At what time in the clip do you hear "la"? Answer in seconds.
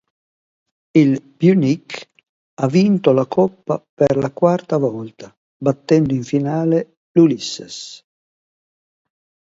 3.13-3.27, 4.17-4.31